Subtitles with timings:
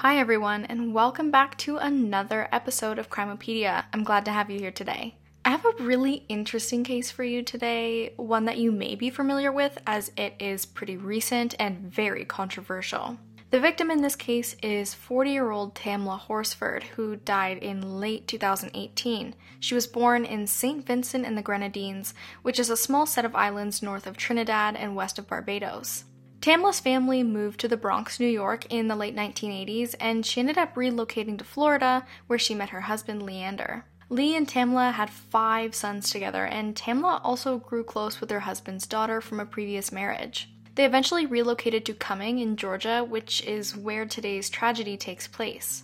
[0.00, 3.86] Hi, everyone, and welcome back to another episode of Crimopedia.
[3.94, 5.14] I'm glad to have you here today.
[5.42, 9.50] I have a really interesting case for you today, one that you may be familiar
[9.50, 13.16] with as it is pretty recent and very controversial.
[13.50, 18.28] The victim in this case is 40 year old Tamla Horsford, who died in late
[18.28, 19.34] 2018.
[19.60, 20.86] She was born in St.
[20.86, 24.94] Vincent and the Grenadines, which is a small set of islands north of Trinidad and
[24.94, 26.04] west of Barbados.
[26.46, 30.56] Tamla's family moved to the Bronx, New York in the late 1980s, and she ended
[30.56, 33.84] up relocating to Florida, where she met her husband Leander.
[34.10, 38.86] Lee and Tamla had five sons together, and Tamla also grew close with her husband's
[38.86, 40.48] daughter from a previous marriage.
[40.76, 45.82] They eventually relocated to Cumming in Georgia, which is where today's tragedy takes place.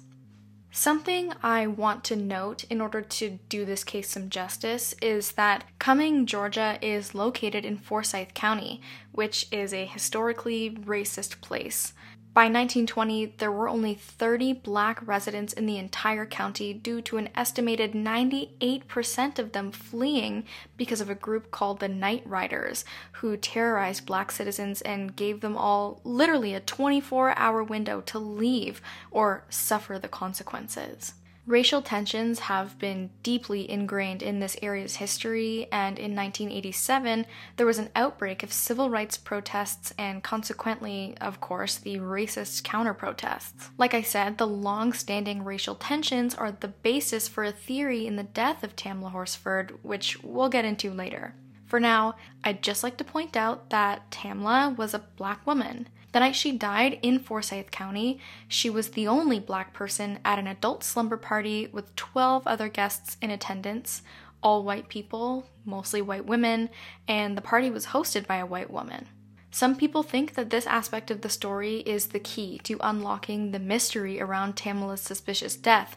[0.75, 5.65] Something I want to note in order to do this case some justice is that
[5.79, 8.81] Cumming, Georgia is located in Forsyth County,
[9.13, 11.93] which is a historically racist place.
[12.35, 17.29] By 1920, there were only 30 black residents in the entire county due to an
[17.35, 20.45] estimated 98% of them fleeing
[20.79, 25.59] because of a group called the Night Riders, who terrorized black citizens and gave them
[25.59, 31.13] all literally a 24 hour window to leave or suffer the consequences.
[31.45, 37.27] Racial tensions have been deeply ingrained in this area's history, and in 1987,
[37.57, 42.95] there was an outbreak of civil rights protests and, consequently, of course, the racist counter
[42.95, 43.71] protests.
[43.77, 48.15] Like I said, the long standing racial tensions are the basis for a theory in
[48.15, 51.35] the death of Tamla Horsford, which we'll get into later.
[51.67, 55.89] For now, I'd just like to point out that Tamla was a black woman.
[56.13, 60.47] The night she died in Forsyth County, she was the only black person at an
[60.47, 64.03] adult slumber party with 12 other guests in attendance,
[64.43, 66.69] all white people, mostly white women,
[67.09, 69.09] and the party was hosted by a white woman.
[69.51, 73.59] Some people think that this aspect of the story is the key to unlocking the
[73.59, 75.97] mystery around Tamla's suspicious death.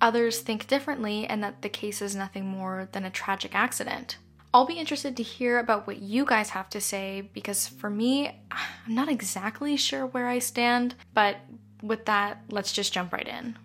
[0.00, 4.18] Others think differently and that the case is nothing more than a tragic accident.
[4.56, 8.40] I'll be interested to hear about what you guys have to say because for me,
[8.50, 11.36] I'm not exactly sure where I stand, but
[11.82, 13.58] with that, let's just jump right in.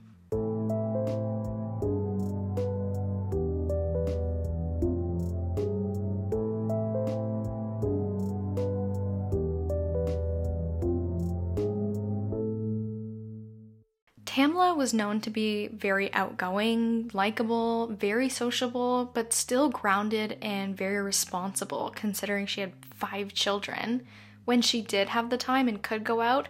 [14.77, 21.91] Was known to be very outgoing, likable, very sociable, but still grounded and very responsible
[21.95, 24.07] considering she had five children.
[24.45, 26.47] When she did have the time and could go out,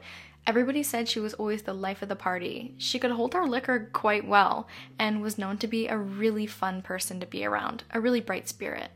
[0.48, 2.74] everybody said she was always the life of the party.
[2.78, 4.66] She could hold her liquor quite well
[4.98, 8.48] and was known to be a really fun person to be around, a really bright
[8.48, 8.92] spirit.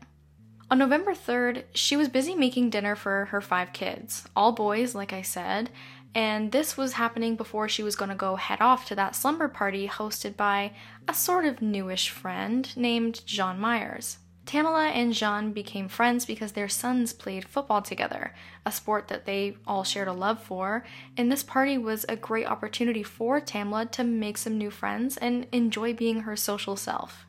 [0.70, 5.12] On November 3rd, she was busy making dinner for her five kids, all boys, like
[5.12, 5.70] I said,
[6.16, 9.48] and this was happening before she was going to go head off to that slumber
[9.48, 10.72] party hosted by
[11.06, 14.16] a sort of newish friend named Jean Myers.
[14.46, 18.32] Tamla and Jean became friends because their sons played football together,
[18.64, 20.86] a sport that they all shared a love for,
[21.18, 25.46] and this party was a great opportunity for Tamla to make some new friends and
[25.52, 27.26] enjoy being her social self.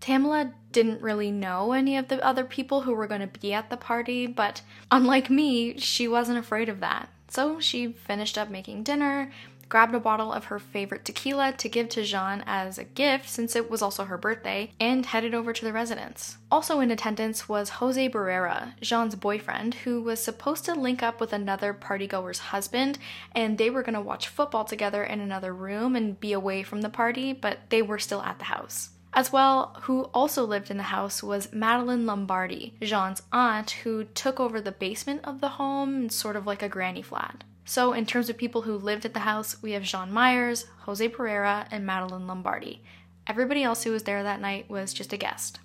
[0.00, 3.68] Tamla didn't really know any of the other people who were going to be at
[3.68, 4.62] the party, but
[4.92, 7.08] unlike me, she wasn't afraid of that.
[7.28, 9.30] So she finished up making dinner,
[9.68, 13.54] grabbed a bottle of her favorite tequila to give to Jean as a gift since
[13.54, 16.38] it was also her birthday, and headed over to the residence.
[16.50, 21.32] Also in attendance was Jose Barrera, Jean's boyfriend, who was supposed to link up with
[21.32, 22.98] another partygoer's husband,
[23.32, 26.88] and they were to watch football together in another room and be away from the
[26.88, 28.90] party, but they were still at the house.
[29.12, 34.38] As well, who also lived in the house was Madeline Lombardi, Jean's aunt, who took
[34.38, 37.42] over the basement of the home, sort of like a granny flat.
[37.64, 41.06] So, in terms of people who lived at the house, we have Jean Myers, Jose
[41.08, 42.82] Barrera, and Madeline Lombardi.
[43.26, 45.60] Everybody else who was there that night was just a guest.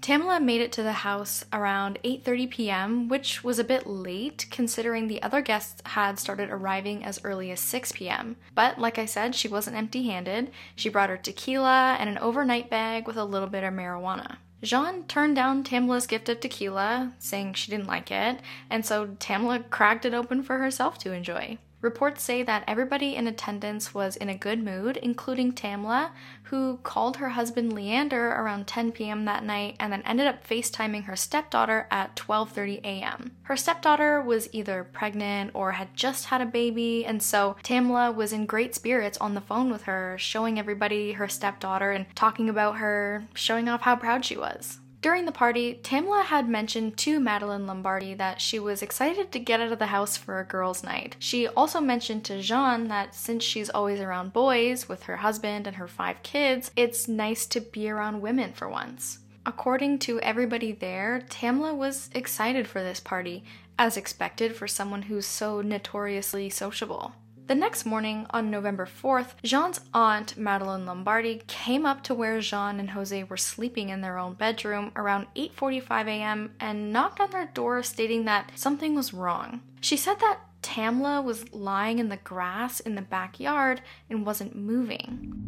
[0.00, 5.08] Tamla made it to the house around 8:30 p.m., which was a bit late considering
[5.08, 8.36] the other guests had started arriving as early as 6 p.m.
[8.54, 10.52] But like I said, she wasn't empty-handed.
[10.76, 14.36] She brought her tequila and an overnight bag with a little bit of marijuana.
[14.62, 18.40] Jean turned down Tamla's gift of tequila, saying she didn't like it,
[18.70, 21.58] and so Tamla cracked it open for herself to enjoy.
[21.86, 26.10] Reports say that everybody in attendance was in a good mood, including Tamla,
[26.42, 29.24] who called her husband Leander around 10 p.m.
[29.26, 33.36] that night and then ended up FaceTiming her stepdaughter at 12:30 a.m.
[33.42, 38.32] Her stepdaughter was either pregnant or had just had a baby, and so Tamla was
[38.32, 42.78] in great spirits on the phone with her, showing everybody her stepdaughter and talking about
[42.78, 44.80] her, showing off how proud she was.
[45.06, 49.60] During the party, Tamla had mentioned to Madeline Lombardi that she was excited to get
[49.60, 51.14] out of the house for a girls' night.
[51.20, 55.76] She also mentioned to Jean that since she's always around boys with her husband and
[55.76, 59.20] her five kids, it's nice to be around women for once.
[59.46, 63.44] According to everybody there, Tamla was excited for this party,
[63.78, 67.12] as expected for someone who's so notoriously sociable.
[67.46, 72.80] The next morning, on November 4th, Jean's aunt, Madeline Lombardi, came up to where Jean
[72.80, 76.54] and Jose were sleeping in their own bedroom around 8:45 a.m.
[76.58, 79.60] and knocked on their door stating that something was wrong.
[79.80, 85.46] She said that Tamla was lying in the grass in the backyard and wasn't moving.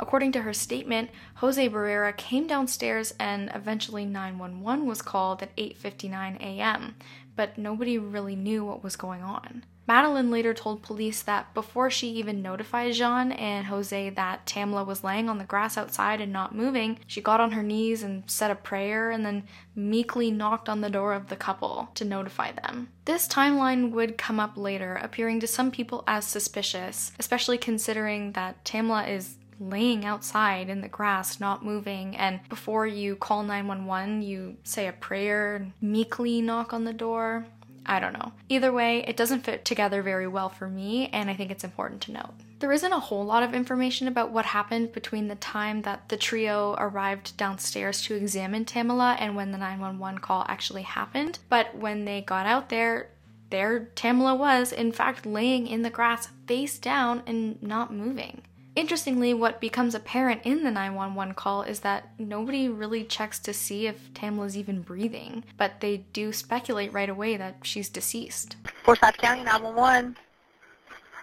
[0.00, 6.40] According to her statement, Jose Barrera came downstairs and eventually 911 was called at 8:59
[6.40, 6.96] a.m.,
[7.36, 9.64] but nobody really knew what was going on.
[9.90, 15.02] Madeline later told police that before she even notified Jean and Jose that Tamla was
[15.02, 18.52] laying on the grass outside and not moving, she got on her knees and said
[18.52, 22.90] a prayer and then meekly knocked on the door of the couple to notify them.
[23.04, 28.64] This timeline would come up later, appearing to some people as suspicious, especially considering that
[28.64, 34.56] Tamla is laying outside in the grass, not moving, and before you call 911, you
[34.64, 37.46] say a prayer, meekly knock on the door.
[37.86, 38.32] I don't know.
[38.48, 42.00] Either way, it doesn't fit together very well for me, and I think it's important
[42.02, 42.34] to note.
[42.58, 46.16] There isn't a whole lot of information about what happened between the time that the
[46.16, 52.04] trio arrived downstairs to examine Tamla and when the 911 call actually happened, but when
[52.04, 53.08] they got out there,
[53.48, 58.42] there Tamla was, in fact, laying in the grass face down and not moving.
[58.76, 63.88] Interestingly, what becomes apparent in the 911 call is that nobody really checks to see
[63.88, 68.56] if Tamla's even breathing, but they do speculate right away that she's deceased.
[68.84, 70.16] Forsyth County 911.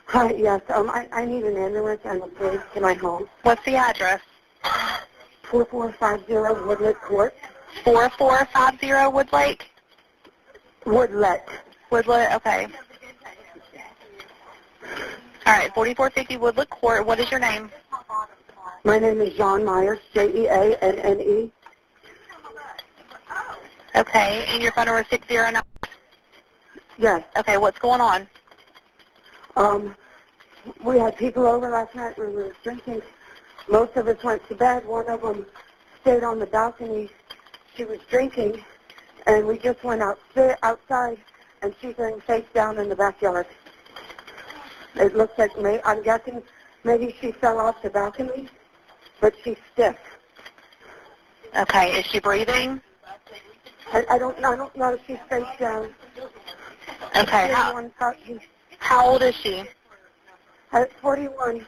[0.08, 3.28] Hi, yes, um, I, I need an ambulance and a police to my home.
[3.44, 4.22] What's the address?
[5.44, 7.34] 4450 Woodlet Court.
[7.84, 9.62] 4450 Woodlake?
[10.86, 11.48] Woodlet.
[11.92, 12.68] Woodlet, okay.
[15.48, 17.06] All right, 4450 Woodland Court.
[17.06, 17.72] What is your name?
[18.84, 21.50] My name is Jean Myers, J-E-A-N-N-E.
[23.96, 25.64] Okay, and your phone number is 609?
[26.98, 27.24] Yes.
[27.38, 28.28] Okay, what's going on?
[29.56, 29.96] Um,
[30.84, 32.18] we had people over last night.
[32.18, 33.02] When we were drinking.
[33.70, 34.86] Most of us went to bed.
[34.86, 35.46] One of them
[36.02, 37.10] stayed on the balcony.
[37.74, 38.66] She was drinking,
[39.26, 40.20] and we just went out,
[40.62, 41.20] outside,
[41.62, 43.48] and she's laying face down in the backyard.
[45.00, 46.42] It looks like may I'm guessing
[46.84, 48.50] maybe she fell off the balcony,
[49.22, 49.96] but she's stiff.
[51.58, 52.82] Okay, is she breathing?
[53.94, 55.94] I, I don't I don't know if she's face down.
[57.16, 57.52] Okay.
[57.52, 57.90] How,
[58.80, 59.64] how old is she?
[60.72, 61.66] At 41.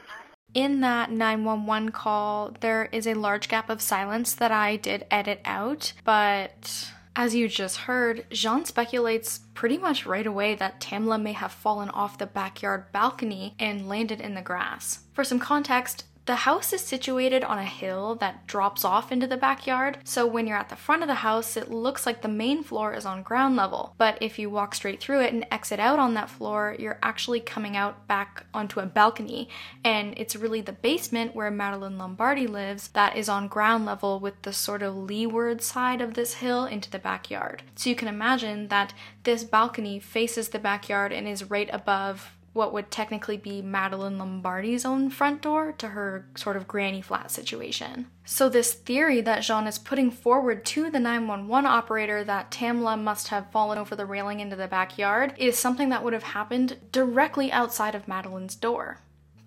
[0.52, 5.40] In that 911 call, there is a large gap of silence that I did edit
[5.44, 11.32] out, but as you just heard, Jean speculates pretty much right away that Tamla may
[11.32, 15.00] have fallen off the backyard balcony and landed in the grass.
[15.12, 19.36] For some context, the house is situated on a hill that drops off into the
[19.36, 22.62] backyard, so when you're at the front of the house, it looks like the main
[22.62, 23.96] floor is on ground level.
[23.98, 27.40] But if you walk straight through it and exit out on that floor, you're actually
[27.40, 29.48] coming out back onto a balcony,
[29.84, 34.40] and it's really the basement where Madeline Lombardi lives that is on ground level with
[34.42, 37.64] the sort of leeward side of this hill into the backyard.
[37.74, 38.94] So you can imagine that
[39.24, 44.84] this balcony faces the backyard and is right above what would technically be Madeline Lombardi's
[44.84, 48.06] own front door to her sort of granny flat situation.
[48.24, 53.28] So, this theory that Jean is putting forward to the 911 operator that Tamla must
[53.28, 57.52] have fallen over the railing into the backyard is something that would have happened directly
[57.52, 58.98] outside of Madeline's door.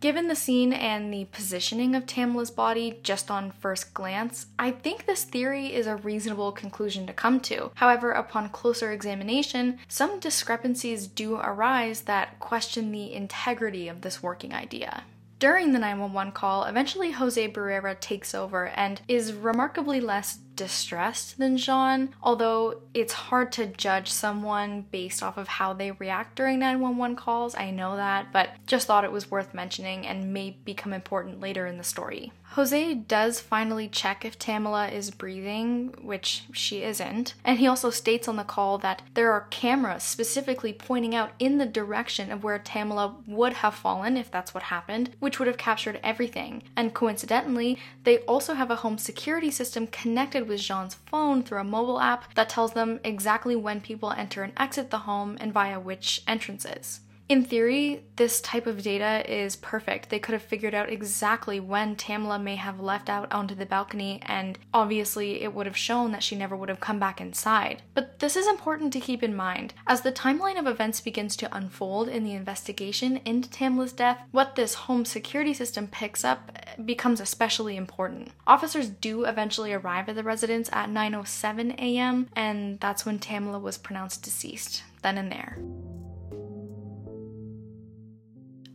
[0.04, 5.06] Given the scene and the positioning of Tamla's body just on first glance, I think
[5.06, 7.72] this theory is a reasonable conclusion to come to.
[7.76, 14.54] However, upon closer examination, some discrepancies do arise that question the integrity of this working
[14.54, 15.06] idea.
[15.40, 21.58] During the 911 call, eventually Jose Barrera takes over and is remarkably less distressed than
[21.58, 27.16] Jean, although it's hard to judge someone based off of how they react during 911
[27.16, 27.56] calls.
[27.56, 31.66] I know that, but just thought it was worth mentioning and may become important later
[31.68, 32.32] in the story.
[32.54, 38.28] Jose does finally check if Tamla is breathing, which she isn't, and he also states
[38.28, 42.60] on the call that there are cameras specifically pointing out in the direction of where
[42.60, 46.62] Tamla would have fallen if that's what happened, which would have captured everything.
[46.76, 51.60] And coincidentally, they also have a home security system connected connected with Jean's phone through
[51.60, 55.54] a mobile app that tells them exactly when people enter and exit the home and
[55.54, 57.00] via which entrances.
[57.30, 60.10] In theory, this type of data is perfect.
[60.10, 64.20] They could have figured out exactly when Tamla may have left out onto the balcony,
[64.26, 67.82] and obviously it would have shown that she never would have come back inside.
[67.94, 69.74] But this is important to keep in mind.
[69.88, 74.56] As the timeline of events begins to unfold in the investigation into Tamla's death, what
[74.56, 76.52] this home security system picks up
[76.86, 78.32] becomes especially important.
[78.48, 83.78] Officers do eventually arrive at the residence at 9:07 a.m., and that's when Tamla was
[83.78, 85.58] pronounced deceased, then and there.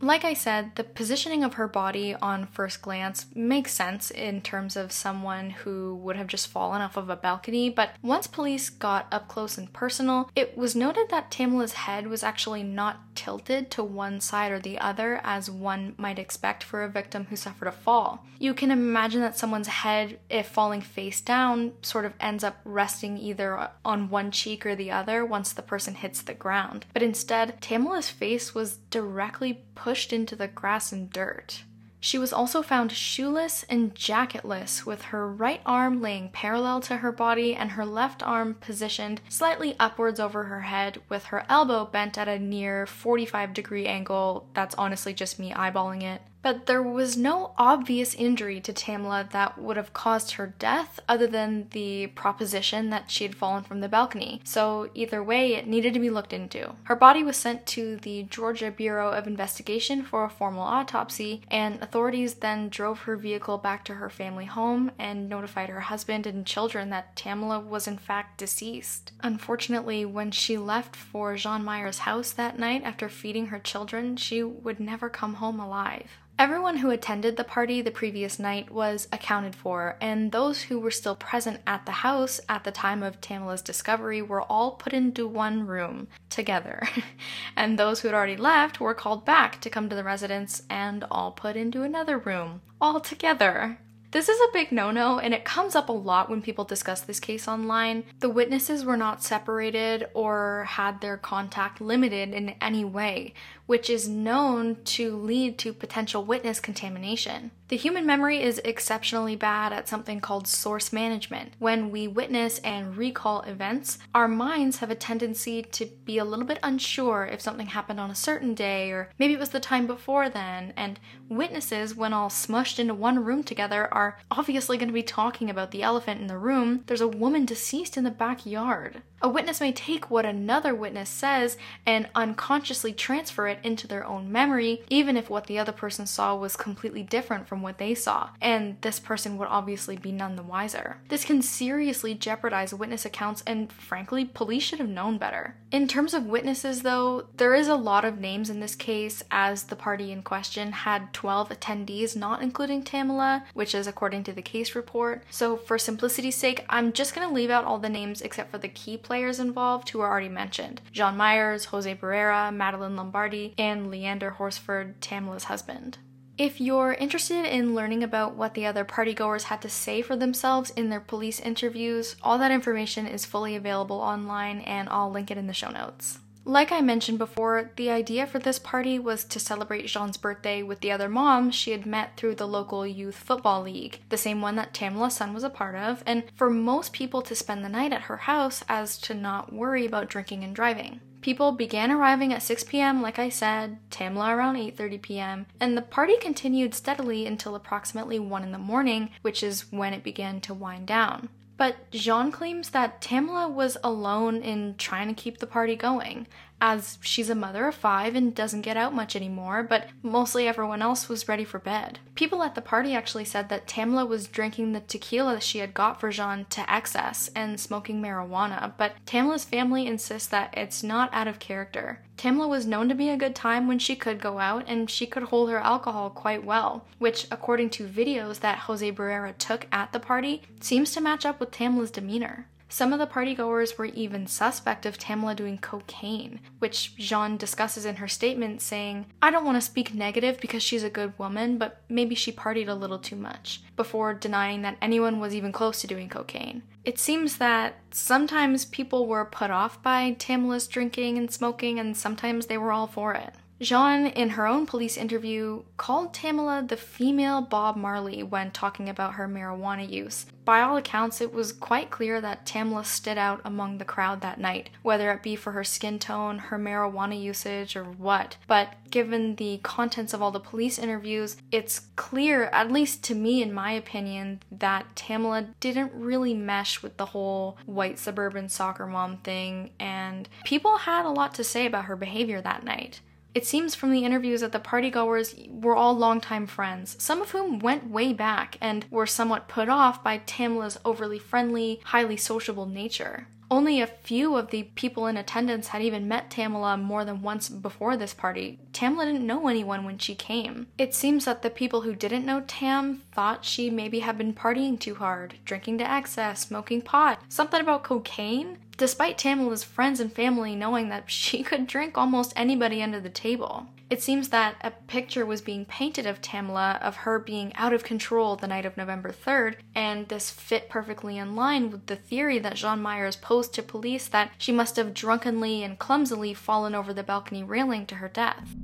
[0.01, 4.77] Like I said, the positioning of her body on first glance makes sense in terms
[4.77, 9.07] of someone who would have just fallen off of a balcony, but once police got
[9.11, 13.83] up close and personal, it was noted that Tamla's head was actually not tilted to
[13.83, 17.71] one side or the other as one might expect for a victim who suffered a
[17.71, 18.25] fall.
[18.39, 23.17] You can imagine that someone's head, if falling face down, sort of ends up resting
[23.17, 26.85] either on one cheek or the other once the person hits the ground.
[26.93, 31.63] But instead, Tamla's face was directly pushed into the grass and dirt.
[31.99, 37.11] She was also found shoeless and jacketless, with her right arm laying parallel to her
[37.11, 42.19] body and her left arm positioned slightly upwards over her head, with her elbow bent
[42.19, 44.47] at a near 45 degree angle.
[44.53, 46.21] That's honestly just me eyeballing it.
[46.41, 51.27] But there was no obvious injury to Tamla that would have caused her death other
[51.27, 54.39] than the proposition that she had fallen from the balcony.
[54.45, 56.75] So, either way, it needed to be looked into.
[56.83, 61.81] Her body was sent to the Georgia Bureau of Investigation for a formal autopsy, and
[61.81, 66.45] authorities then drove her vehicle back to her family home and notified her husband and
[66.45, 69.11] children that Tamla was in fact deceased.
[69.21, 74.41] Unfortunately, when she left for Jean Myers' house that night after feeding her children, she
[74.41, 76.09] would never come home alive.
[76.39, 80.89] Everyone who attended the party the previous night was accounted for, and those who were
[80.89, 85.27] still present at the house at the time of Tamla's discovery were all put into
[85.27, 86.87] one room together.
[87.57, 91.03] and those who had already left were called back to come to the residence and
[91.11, 93.77] all put into another room, all together.
[94.11, 97.01] This is a big no no, and it comes up a lot when people discuss
[97.01, 98.05] this case online.
[98.21, 103.35] The witnesses were not separated or had their contact limited in any way,
[103.69, 107.51] which is known to lead to potential witness contamination.
[107.67, 111.53] The human memory is exceptionally bad at something called source management.
[111.59, 116.45] When we witness and recall events, our minds have a tendency to be a little
[116.45, 119.85] bit unsure if something happened on a certain day or maybe it was the time
[119.85, 120.99] before then, and
[121.29, 125.69] witnesses, when all smushed into one room together, are obviously going to be talking about
[125.69, 126.83] the elephant in the room.
[126.87, 129.03] There's a woman deceased in the backyard.
[129.21, 134.31] A witness may take what another witness says and unconsciously transfer it into their own
[134.31, 138.29] memory, even if what the other person saw was completely different from what they saw,
[138.41, 140.97] and this person would obviously be none the wiser.
[141.09, 145.55] This can seriously jeopardize witness accounts, and frankly, police should have known better.
[145.71, 149.63] In terms of witnesses, though, there is a lot of names in this case, as
[149.63, 154.41] the party in question had 12 attendees, not including Tamla, which is according to the
[154.41, 155.23] case report.
[155.29, 158.67] So, for simplicity's sake, I'm just gonna leave out all the names except for the
[158.67, 164.31] key players involved who are already mentioned Jean Myers, Jose Barrera, Madeline Lombardi, and Leander
[164.31, 165.97] Horsford, Tamla's husband.
[166.37, 170.69] If you're interested in learning about what the other partygoers had to say for themselves
[170.69, 175.37] in their police interviews, all that information is fully available online and I'll link it
[175.37, 176.19] in the show notes.
[176.45, 180.79] Like I mentioned before, the idea for this party was to celebrate Jean's birthday with
[180.79, 184.55] the other moms she had met through the local youth football league, the same one
[184.55, 187.91] that Tamla's son was a part of, and for most people to spend the night
[187.91, 191.01] at her house as to not worry about drinking and driving.
[191.21, 195.81] People began arriving at 6 p.m., like I said, Tamla around 8:30 p.m., and the
[195.81, 200.53] party continued steadily until approximately 1 in the morning, which is when it began to
[200.53, 201.29] wind down.
[201.57, 206.25] But Jean claims that Tamla was alone in trying to keep the party going,
[206.61, 210.81] as she's a mother of five and doesn't get out much anymore, but mostly everyone
[210.81, 211.99] else was ready for bed.
[212.15, 215.99] People at the party actually said that Tamla was drinking the tequila she had got
[215.99, 221.27] for Jean to excess and smoking marijuana, but Tamla's family insists that it's not out
[221.27, 222.01] of character.
[222.19, 225.05] Tamla was known to be a good time when she could go out and she
[225.05, 229.93] could hold her alcohol quite well, which, according to videos that Jose Barrera took at
[229.93, 232.48] the party, seems to match up with Tamla's demeanor.
[232.71, 237.95] Some of the partygoers were even suspect of Tamla doing cocaine, which Jean discusses in
[237.95, 241.81] her statement, saying, I don't want to speak negative because she's a good woman, but
[241.89, 245.87] maybe she partied a little too much, before denying that anyone was even close to
[245.87, 246.61] doing cocaine.
[246.85, 252.45] It seems that sometimes people were put off by Tamla's drinking and smoking, and sometimes
[252.45, 253.33] they were all for it.
[253.61, 259.15] Jean, in her own police interview, called Tamla the female Bob Marley when talking about
[259.15, 260.25] her marijuana use.
[260.45, 264.39] By all accounts, it was quite clear that Tamla stood out among the crowd that
[264.39, 268.37] night, whether it be for her skin tone, her marijuana usage, or what.
[268.47, 273.43] But given the contents of all the police interviews, it's clear, at least to me
[273.43, 279.17] in my opinion, that Tamla didn't really mesh with the whole white suburban soccer mom
[279.17, 283.01] thing, and people had a lot to say about her behavior that night.
[283.35, 287.59] It seems from the interviews that the partygoers were all longtime friends, some of whom
[287.59, 293.27] went way back and were somewhat put off by Tamla's overly friendly, highly sociable nature.
[293.51, 297.49] Only a few of the people in attendance had even met Tamla more than once
[297.49, 298.59] before this party.
[298.73, 300.67] Tamla didn't know anyone when she came.
[300.77, 304.79] It seems that the people who didn't know Tam thought she maybe had been partying
[304.79, 310.55] too hard, drinking to excess, smoking pot, something about cocaine despite Tamla's friends and family
[310.55, 313.67] knowing that she could drink almost anybody under the table.
[313.89, 317.83] It seems that a picture was being painted of Tamla of her being out of
[317.83, 322.37] control the night of November 3rd, and this fit perfectly in line with the theory
[322.37, 326.93] that Jean Myers posed to police that she must have drunkenly and clumsily fallen over
[326.93, 328.55] the balcony railing to her death.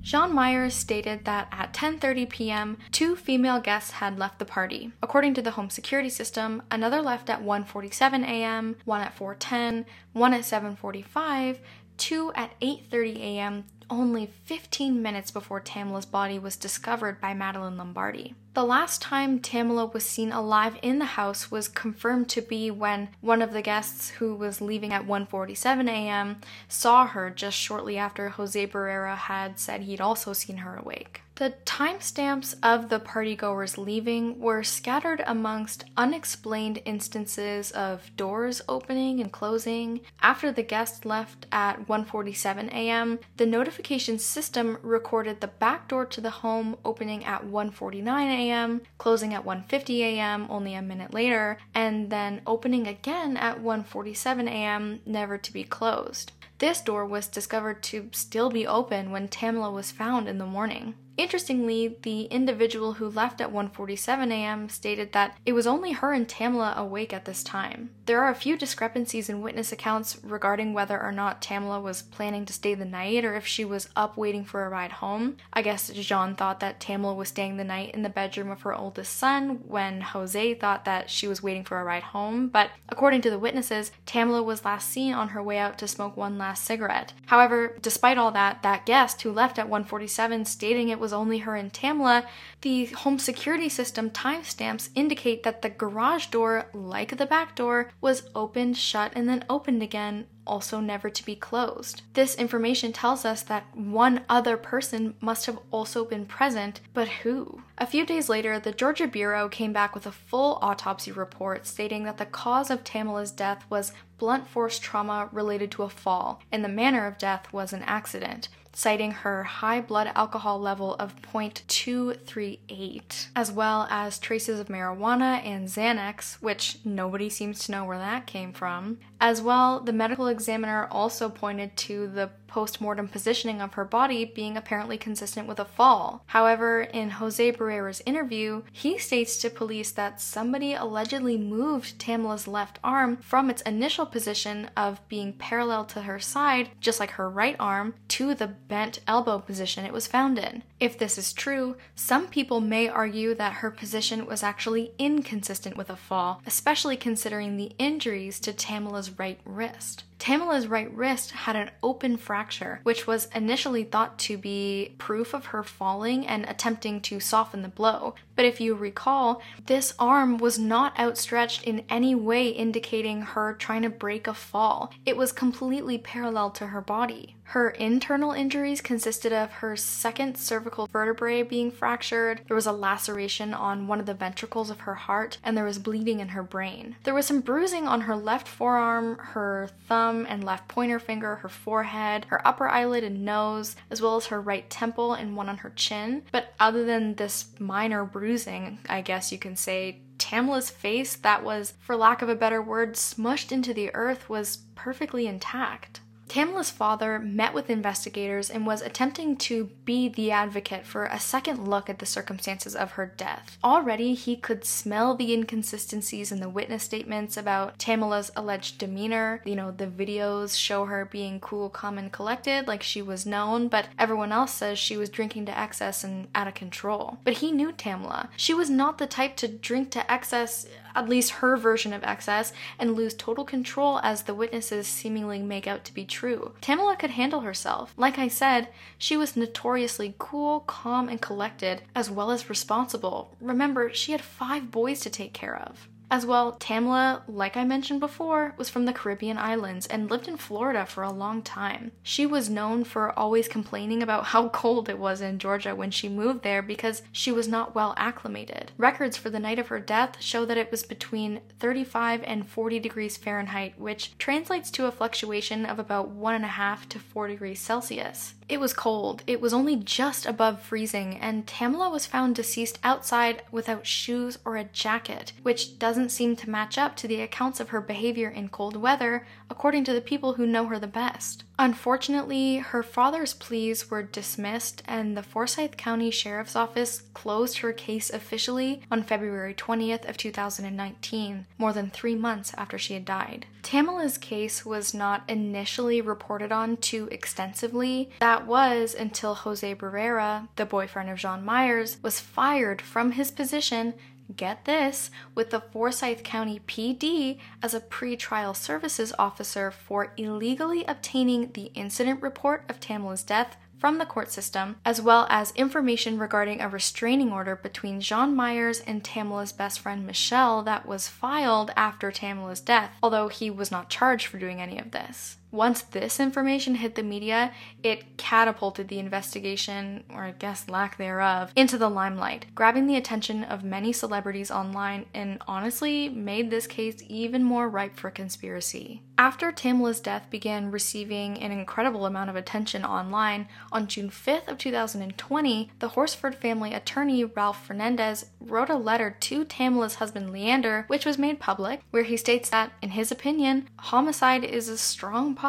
[0.00, 4.92] Jean Myers stated that at 10:30 p.m., two female guests had left the party.
[5.02, 10.32] According to the home security system, another left at 1:47 a.m., one at 4:10, one
[10.32, 11.58] at 7:45,
[11.96, 18.34] two at 8:30 a.m., only 15 minutes before Tamla's body was discovered by Madeline Lombardi.
[18.54, 23.10] The last time Tamla was seen alive in the house was confirmed to be when
[23.20, 26.40] one of the guests who was leaving at 1:47 a.m.
[26.68, 31.22] saw her just shortly after Jose Barrera had said he'd also seen her awake.
[31.36, 39.30] The timestamps of the partygoers leaving were scattered amongst unexplained instances of doors opening and
[39.30, 40.00] closing.
[40.22, 46.22] After the guests left at 1:47 a.m., the notification system recorded the back door to
[46.22, 50.46] the home opening at 1:49 a.m., closing at 1:50 a.m.
[50.48, 56.32] only a minute later, and then opening again at 1:47 a.m., never to be closed.
[56.60, 60.94] This door was discovered to still be open when Tamla was found in the morning.
[61.16, 64.68] Interestingly, the individual who left at 1:47 a.m.
[64.68, 67.90] stated that it was only her and Tamla awake at this time.
[68.06, 72.44] There are a few discrepancies in witness accounts regarding whether or not Tamla was planning
[72.46, 75.38] to stay the night or if she was up waiting for a ride home.
[75.52, 78.74] I guess Jean thought that Tamla was staying the night in the bedroom of her
[78.74, 83.22] oldest son when Jose thought that she was waiting for a ride home, but according
[83.22, 86.64] to the witnesses, Tamla was last seen on her way out to smoke one last
[86.64, 87.12] cigarette.
[87.26, 91.38] However, despite all that, that guest who left at 1:47 stating it was was only
[91.38, 92.26] her and Tamla,
[92.62, 98.28] the home security system timestamps indicate that the garage door, like the back door, was
[98.34, 102.02] opened, shut, and then opened again also never to be closed.
[102.14, 107.62] This information tells us that one other person must have also been present, but who?
[107.78, 112.02] A few days later, the Georgia Bureau came back with a full autopsy report stating
[112.02, 116.64] that the cause of Tamla's death was blunt force trauma related to a fall, and
[116.64, 123.28] the manner of death was an accident citing her high blood alcohol level of 0.238,
[123.34, 128.26] as well as traces of marijuana and Xanax, which nobody seems to know where that
[128.26, 128.98] came from.
[129.20, 134.24] As well, the medical examiner also pointed to the post mortem positioning of her body
[134.24, 136.22] being apparently consistent with a fall.
[136.26, 142.78] However, in Jose Barrera's interview, he states to police that somebody allegedly moved Tamla's left
[142.82, 147.56] arm from its initial position of being parallel to her side, just like her right
[147.58, 150.62] arm, to the bent elbow position it was found in.
[150.80, 155.90] If this is true, some people may argue that her position was actually inconsistent with
[155.90, 160.04] a fall, especially considering the injuries to Tamla's right wrist.
[160.18, 165.46] Tamla's right wrist had an open fracture, which was initially thought to be proof of
[165.46, 168.14] her falling and attempting to soften the blow.
[168.34, 173.82] But if you recall, this arm was not outstretched in any way indicating her trying
[173.82, 174.92] to break a fall.
[175.04, 177.36] It was completely parallel to her body.
[177.50, 183.54] Her internal injuries consisted of her second cervical vertebrae being fractured, there was a laceration
[183.54, 186.96] on one of the ventricles of her heart, and there was bleeding in her brain.
[187.04, 191.48] There was some bruising on her left forearm, her thumb and left pointer finger, her
[191.48, 195.58] forehead, her upper eyelid and nose, as well as her right temple and one on
[195.58, 196.22] her chin.
[196.30, 201.74] But other than this minor bruising, I guess you can say, Tamla's face, that was,
[201.80, 206.00] for lack of a better word, smushed into the earth, was perfectly intact.
[206.28, 211.68] Tamla's father met with investigators and was attempting to be the advocate for a second
[211.68, 213.56] look at the circumstances of her death.
[213.62, 219.40] Already, he could smell the inconsistencies in the witness statements about Tamla's alleged demeanor.
[219.44, 223.68] You know, the videos show her being cool, calm, and collected, like she was known,
[223.68, 227.18] but everyone else says she was drinking to excess and out of control.
[227.24, 228.28] But he knew Tamla.
[228.36, 232.52] She was not the type to drink to excess at least her version of excess,
[232.78, 236.25] and lose total control as the witnesses seemingly make out to be true.
[236.60, 237.94] Tamla could handle herself.
[237.96, 243.34] Like I said, she was notoriously cool, calm, and collected, as well as responsible.
[243.40, 245.88] Remember, she had five boys to take care of.
[246.08, 250.36] As well, Tamla, like I mentioned before, was from the Caribbean islands and lived in
[250.36, 251.90] Florida for a long time.
[252.02, 256.08] She was known for always complaining about how cold it was in Georgia when she
[256.08, 258.70] moved there because she was not well acclimated.
[258.78, 262.78] Records for the night of her death show that it was between 35 and 40
[262.78, 268.34] degrees Fahrenheit, which translates to a fluctuation of about 1.5 to 4 degrees Celsius.
[268.48, 269.24] It was cold.
[269.26, 274.56] It was only just above freezing, and Tamla was found deceased outside without shoes or
[274.56, 278.50] a jacket, which doesn't seem to match up to the accounts of her behavior in
[278.50, 281.44] cold weather, according to the people who know her the best.
[281.58, 288.10] Unfortunately, her father's pleas were dismissed, and the Forsyth County Sheriff's Office closed her case
[288.10, 293.46] officially on February 20th of 2019, more than three months after she had died.
[293.62, 298.10] Tamla's case was not initially reported on too extensively.
[298.20, 303.94] That was until Jose Barrera, the boyfriend of Jean Myers, was fired from his position
[304.34, 311.52] get this, with the Forsyth County PD as a pretrial services officer for illegally obtaining
[311.52, 316.60] the incident report of Tamla's death from the court system, as well as information regarding
[316.60, 322.10] a restraining order between Jean Myers and Tamla's best friend Michelle that was filed after
[322.10, 325.36] Tamla's death, although he was not charged for doing any of this.
[325.50, 331.52] Once this information hit the media, it catapulted the investigation, or I guess lack thereof,
[331.56, 336.96] into the limelight, grabbing the attention of many celebrities online and honestly made this case
[337.08, 339.02] even more ripe for conspiracy.
[339.18, 344.58] After Tamla's death began receiving an incredible amount of attention online, on June 5th of
[344.58, 351.06] 2020, the Horsford family attorney Ralph Fernandez wrote a letter to Tamla's husband Leander, which
[351.06, 355.45] was made public, where he states that, in his opinion, homicide is a strong possibility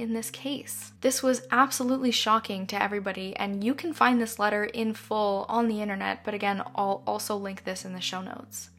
[0.00, 0.92] in this case.
[1.00, 5.68] This was absolutely shocking to everybody, and you can find this letter in full on
[5.68, 8.70] the internet, but again, I'll also link this in the show notes.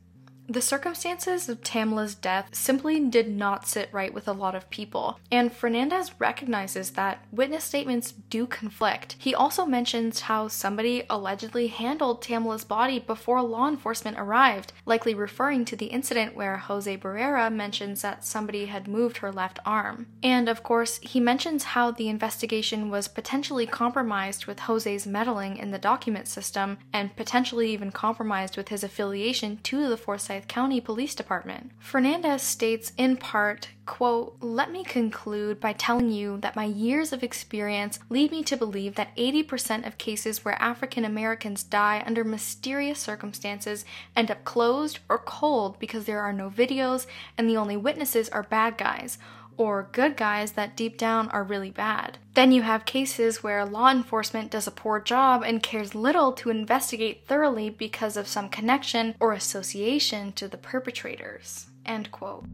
[0.51, 5.17] The circumstances of Tamla's death simply did not sit right with a lot of people,
[5.31, 9.15] and Fernandez recognizes that witness statements do conflict.
[9.17, 15.63] He also mentions how somebody allegedly handled Tamla's body before law enforcement arrived, likely referring
[15.63, 20.07] to the incident where Jose Barrera mentions that somebody had moved her left arm.
[20.21, 25.71] And of course, he mentions how the investigation was potentially compromised with Jose's meddling in
[25.71, 30.81] the document system and potentially even compromised with his affiliation to the Forsyth Forsyth County
[30.81, 31.71] Police Department.
[31.77, 37.21] Fernandez states in part, quote, "Let me conclude by telling you that my years of
[37.21, 42.99] experience lead me to believe that 80% of cases where African Americans die under mysterious
[42.99, 47.05] circumstances end up closed or cold because there are no videos
[47.37, 49.19] and the only witnesses are bad guys."
[49.57, 52.17] Or good guys that deep down are really bad.
[52.33, 56.49] Then you have cases where law enforcement does a poor job and cares little to
[56.49, 61.67] investigate thoroughly because of some connection or association to the perpetrators.
[61.85, 62.45] End quote.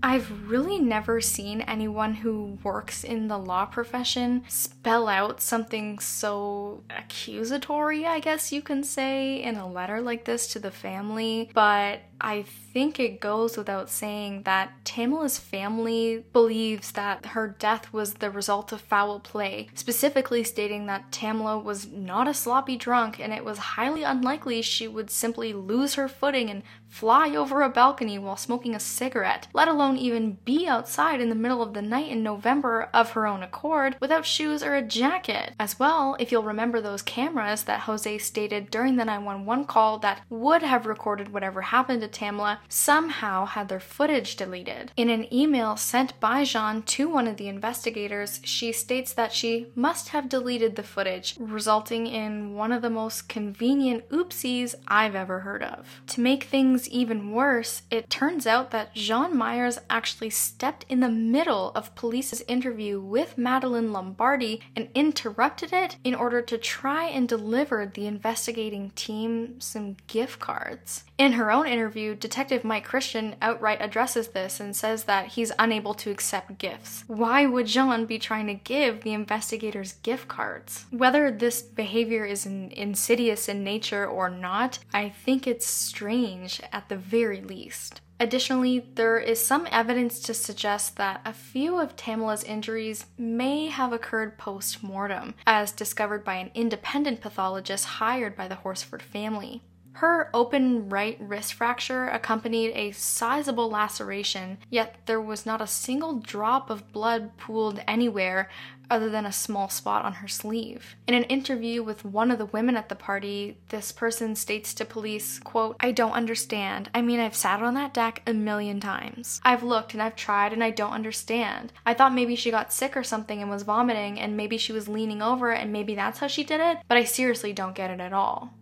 [0.00, 6.84] I've really never seen anyone who works in the law profession spell out something so
[6.96, 11.50] accusatory, I guess you can say, in a letter like this to the family.
[11.52, 18.14] But I think it goes without saying that Tamla's family believes that her death was
[18.14, 23.32] the result of foul play, specifically stating that Tamla was not a sloppy drunk and
[23.32, 28.18] it was highly unlikely she would simply lose her footing and fly over a balcony
[28.18, 32.10] while smoking a cigarette, let alone even be outside in the middle of the night
[32.10, 35.52] in November of her own accord without shoes or a jacket.
[35.60, 40.22] As well, if you'll remember those cameras that Jose stated during the 911 call that
[40.30, 44.92] would have recorded whatever happened to Tamla somehow had their footage deleted.
[44.96, 49.66] In an email sent by Jean to one of the investigators, she states that she
[49.74, 55.40] must have deleted the footage, resulting in one of the most convenient oopsies I've ever
[55.40, 56.00] heard of.
[56.08, 61.08] To make things even worse, it turns out that Jean Myers actually stepped in the
[61.08, 67.28] middle of police's interview with Madeline Lombardi and interrupted it in order to try and
[67.28, 71.04] deliver the investigating team some gift cards.
[71.18, 75.94] In her own interview, Detective Mike Christian outright addresses this and says that he's unable
[75.94, 77.04] to accept gifts.
[77.06, 80.86] Why would Jean be trying to give the investigators gift cards?
[80.90, 86.96] Whether this behavior is insidious in nature or not, I think it's strange at the
[86.96, 88.00] very least.
[88.20, 93.92] Additionally, there is some evidence to suggest that a few of Tamla's injuries may have
[93.92, 99.62] occurred post mortem, as discovered by an independent pathologist hired by the Horsford family.
[99.98, 106.20] Her open right wrist fracture accompanied a sizable laceration, yet there was not a single
[106.20, 108.48] drop of blood pooled anywhere
[108.88, 110.94] other than a small spot on her sleeve.
[111.08, 114.84] In an interview with one of the women at the party, this person states to
[114.84, 116.90] police, quote, I don't understand.
[116.94, 119.40] I mean, I've sat on that deck a million times.
[119.42, 121.72] I've looked and I've tried and I don't understand.
[121.84, 124.86] I thought maybe she got sick or something and was vomiting and maybe she was
[124.86, 127.98] leaning over and maybe that's how she did it, but I seriously don't get it
[127.98, 128.54] at all.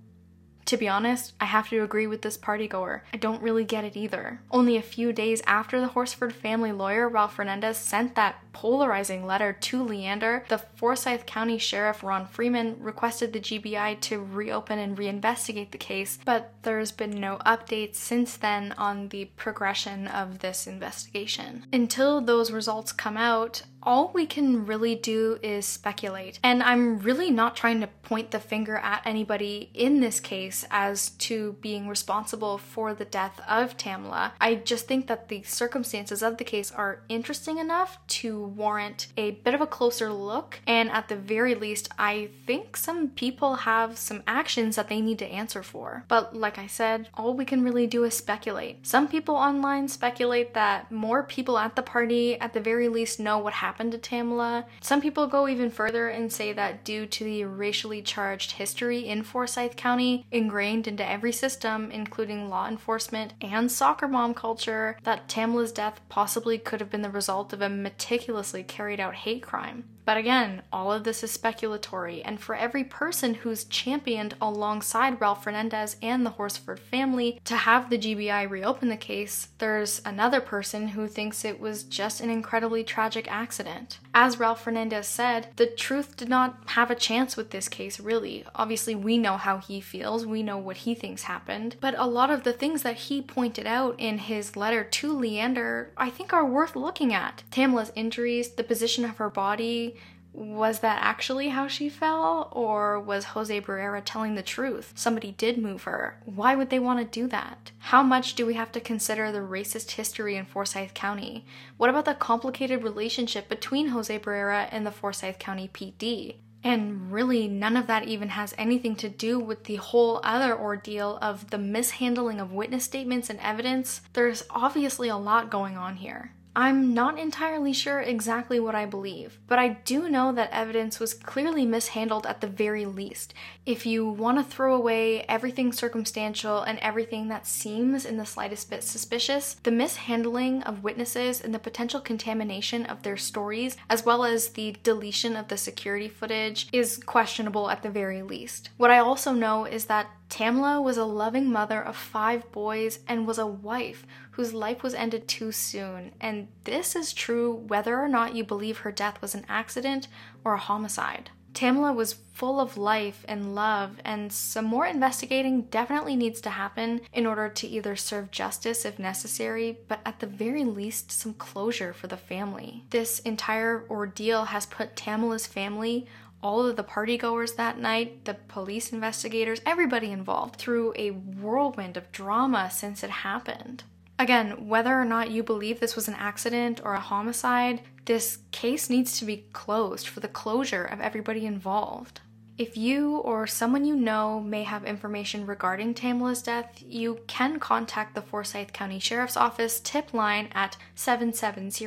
[0.67, 3.03] To be honest, I have to agree with this partygoer.
[3.13, 4.41] I don't really get it either.
[4.51, 9.53] Only a few days after the Horsford family lawyer, Ralph Fernandez, sent that polarizing letter
[9.53, 15.71] to Leander, the Forsyth County Sheriff Ron Freeman requested the GBI to reopen and reinvestigate
[15.71, 21.67] the case, but there's been no updates since then on the progression of this investigation.
[21.73, 26.41] Until those results come out, all we can really do is speculate.
[26.43, 31.11] And I'm really not trying to point the finger at anybody in this case as
[31.11, 34.33] to being responsible for the death of Tamla.
[34.41, 39.31] I just think that the circumstances of the case are interesting enough to warrant a
[39.31, 40.61] bit of a closer look.
[40.67, 45.21] And at the very least, I think some people have some actions that they need
[45.21, 46.05] to answer for.
[46.09, 48.85] But like I said, all we can really do is speculate.
[48.85, 53.39] Some people online speculate that more people at the party, at the very least, know
[53.39, 54.65] what happened happened to Tamla.
[54.81, 59.23] Some people go even further and say that due to the racially charged history in
[59.23, 65.73] Forsyth County, ingrained into every system, including law enforcement and soccer mom culture, that Tamla's
[65.73, 69.85] death possibly could have been the result of a meticulously carried out hate crime.
[70.07, 75.43] But again, all of this is speculatory, and for every person who's championed alongside Ralph
[75.43, 80.89] Fernandez and the Horsford family to have the GBI reopen the case, there's another person
[80.89, 83.99] who thinks it was just an incredibly tragic accident.
[84.19, 88.47] As Ralph Fernandez said, the truth did not have a chance with this case, really.
[88.55, 92.31] Obviously, we know how he feels, we know what he thinks happened, but a lot
[92.31, 96.47] of the things that he pointed out in his letter to Leander, I think are
[96.47, 97.43] worth looking at.
[97.51, 99.97] Tamla's injuries, the position of her body,
[100.37, 102.49] was that actually how she fell?
[102.53, 104.93] Or was Jose Barrera telling the truth?
[104.95, 106.21] Somebody did move her.
[106.27, 107.71] Why would they want to do that?
[107.79, 111.47] How much do we have to consider the racist history in Forsyth County?
[111.79, 116.37] What about the complicated relationship between Jose Barrera and the Forsyth County PD?
[116.63, 121.19] And really, none of that even has anything to do with the whole other ordeal
[121.23, 124.03] of the mishandling of witness statements and evidence.
[124.13, 126.33] There's obviously a lot going on here.
[126.59, 131.13] I'm not entirely sure exactly what I believe, but I do know that evidence was
[131.13, 133.35] clearly mishandled at the very least.
[133.67, 138.71] If you want to throw away everything circumstantial and everything that seems in the slightest
[138.71, 144.25] bit suspicious, the mishandling of witnesses and the potential contamination of their stories, as well
[144.25, 148.71] as the deletion of the security footage, is questionable at the very least.
[148.79, 153.27] What I also know is that Tamla was a loving mother of five boys and
[153.27, 158.09] was a wife whose life was ended too soon, and this is true whether or
[158.09, 160.09] not you believe her death was an accident
[160.45, 161.31] or a homicide.
[161.57, 167.01] Tamla was full of life and love, and some more investigating definitely needs to happen
[167.15, 171.95] in order to either serve justice if necessary, but at the very least, some closure
[171.95, 172.85] for the family.
[172.91, 176.07] This entire ordeal has put Tamla's family
[176.43, 182.13] all of the partygoers that night, the police investigators, everybody involved through a whirlwind of
[182.13, 183.85] drama since it happened.
[184.19, 188.89] Again, whether or not you believe this was an accident or a homicide, this case
[188.89, 192.21] needs to be closed for the closure of everybody involved.
[192.57, 198.15] If you or someone you know may have information regarding Tamla's death, you can contact
[198.15, 201.85] the Forsyth County Sheriff's Office tip line at 770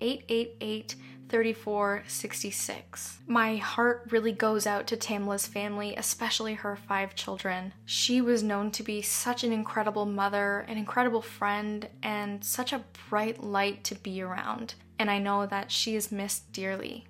[0.00, 0.94] 888
[1.32, 3.18] 3466.
[3.26, 7.72] My heart really goes out to Tamla's family, especially her five children.
[7.86, 12.84] She was known to be such an incredible mother, an incredible friend, and such a
[13.08, 14.74] bright light to be around.
[14.98, 17.06] And I know that she is missed dearly.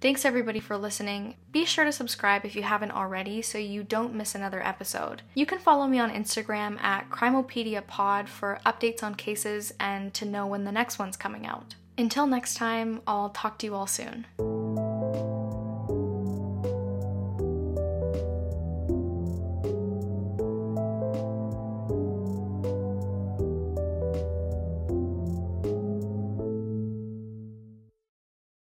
[0.00, 1.34] Thanks everybody for listening.
[1.52, 5.20] Be sure to subscribe if you haven't already so you don't miss another episode.
[5.34, 10.24] You can follow me on Instagram at Crimopedia Pod for updates on cases and to
[10.24, 11.74] know when the next one's coming out.
[11.98, 14.26] Until next time, I'll talk to you all soon.